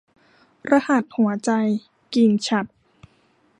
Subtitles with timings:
[0.69, 1.51] รหัสหัวใจ-
[2.15, 2.69] กิ่งฉัตร